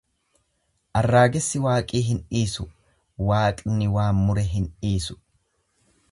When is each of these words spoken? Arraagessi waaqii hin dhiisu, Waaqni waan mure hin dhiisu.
Arraagessi 1.01 1.59
waaqii 1.65 2.01
hin 2.07 2.23
dhiisu, 2.31 2.65
Waaqni 3.29 3.89
waan 3.97 4.17
mure 4.23 4.47
hin 4.55 4.65
dhiisu. 4.71 5.19